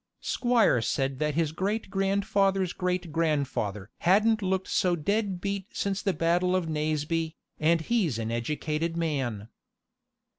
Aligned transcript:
Squire 0.19 0.81
said 0.81 1.19
that 1.19 1.35
his 1.35 1.51
great 1.51 1.91
grandfather's 1.91 2.73
great 2.73 3.11
grandfather 3.11 3.91
hadn't 3.99 4.41
looked 4.41 4.67
so 4.67 4.95
dead 4.95 5.39
beat 5.39 5.67
since 5.75 6.01
the 6.01 6.11
battle 6.11 6.55
of 6.55 6.67
Naseby, 6.67 7.35
and 7.59 7.81
he's 7.81 8.17
an 8.17 8.31
educated 8.31 8.97
man. 8.97 9.47